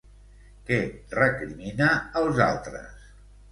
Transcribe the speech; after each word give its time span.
Què 0.69 0.79
recrimina 1.19 1.91
als 2.25 2.43
altres? 2.49 3.09